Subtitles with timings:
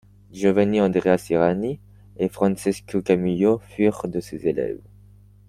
[0.33, 1.79] Giovanni Andrea Sirani
[2.17, 4.81] et Francesco Camullo furent de ses élèves.